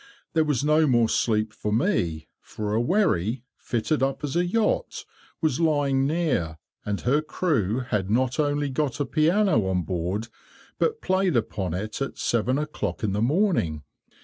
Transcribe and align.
There 0.33 0.43
was 0.43 0.63
no 0.65 0.87
more 0.87 1.07
sleep 1.09 1.53
for 1.53 1.71
me, 1.71 2.27
for 2.39 2.73
a 2.73 2.81
wherry, 2.81 3.43
fitted 3.55 4.01
up 4.01 4.23
as 4.23 4.35
a 4.35 4.43
yacht, 4.43 5.05
was 5.41 5.59
lying 5.59 6.07
near, 6.07 6.57
and 6.83 6.99
her 7.01 7.21
crew 7.21 7.81
had 7.81 8.09
not 8.09 8.39
only 8.39 8.71
got 8.71 8.99
a 8.99 9.05
piano 9.05 9.67
on 9.67 9.83
board, 9.83 10.27
but 10.79 11.03
played 11.03 11.35
upon 11.37 11.75
it 11.75 12.01
at 12.01 12.17
seven 12.17 12.57
o'clock 12.57 13.03
in 13.03 13.13
the 13.13 13.21
morning. 13.21 13.83